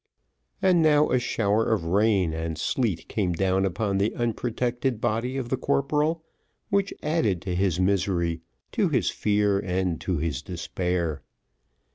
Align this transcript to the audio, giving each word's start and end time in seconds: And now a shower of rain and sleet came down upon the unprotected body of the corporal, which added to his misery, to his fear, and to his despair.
And 0.63 0.81
now 0.81 1.11
a 1.11 1.19
shower 1.19 1.71
of 1.71 1.85
rain 1.85 2.33
and 2.33 2.57
sleet 2.57 3.07
came 3.07 3.33
down 3.33 3.67
upon 3.67 3.99
the 3.99 4.15
unprotected 4.15 4.99
body 4.99 5.37
of 5.37 5.49
the 5.49 5.57
corporal, 5.57 6.23
which 6.71 6.91
added 7.03 7.39
to 7.43 7.53
his 7.53 7.79
misery, 7.79 8.41
to 8.71 8.89
his 8.89 9.11
fear, 9.11 9.59
and 9.59 10.01
to 10.01 10.17
his 10.17 10.41
despair. 10.41 11.21